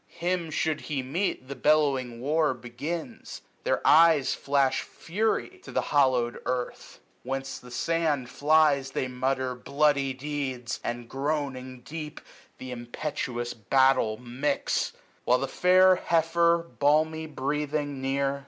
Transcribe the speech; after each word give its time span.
Him 0.07 0.49
should 0.49 0.81
he 0.81 1.03
meet, 1.03 1.47
the 1.47 1.53
bellowing 1.53 2.19
war 2.21 2.55
begins: 2.55 3.43
800 3.63 3.63
Their 3.65 3.87
eyes 3.87 4.33
flash 4.33 4.81
fury 4.81 5.47
j 5.51 5.57
to 5.59 5.71
the 5.71 5.83
hoUow'd 5.93 6.39
earth. 6.47 6.99
Whence 7.21 7.59
the 7.59 7.69
sand 7.69 8.27
flies, 8.27 8.89
they 8.93 9.07
mutter 9.07 9.53
bloody 9.53 10.13
deeds. 10.13 10.79
And 10.83 11.07
groaning 11.07 11.81
deep, 11.81 12.19
th' 12.57 12.63
impetuous 12.63 13.53
battle 13.53 14.17
mix: 14.17 14.93
While 15.23 15.37
the 15.37 15.47
fair 15.47 15.97
heifer, 15.97 16.57
balmy 16.79 17.27
breathing, 17.27 18.01
near. 18.01 18.39